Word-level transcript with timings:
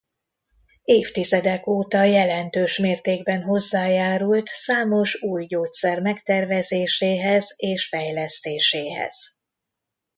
Évtizedek 0.83 1.67
óta 1.67 2.03
jelentős 2.03 2.77
mértékben 2.77 3.43
hozzájárult 3.43 4.47
számos 4.47 5.21
új 5.21 5.45
gyógyszer 5.45 5.99
megtervezéséhez 6.01 7.53
és 7.57 7.87
fejlesztéséhez. 7.87 9.37